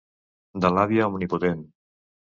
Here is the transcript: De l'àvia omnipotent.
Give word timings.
De 0.65 0.71
l'àvia 0.77 1.09
omnipotent. 1.13 1.63